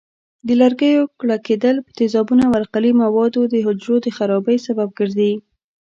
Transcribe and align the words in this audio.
د 0.47 0.49
لرګیو 0.61 1.09
ککړېدل 1.19 1.75
په 1.85 1.91
تیزابونو 1.99 2.41
او 2.47 2.53
القلي 2.61 2.91
موادو 3.03 3.41
د 3.47 3.55
حجرو 3.65 3.95
د 4.01 4.07
خرابۍ 4.17 4.57
سبب 4.67 4.89
ګرځي. 4.99 5.33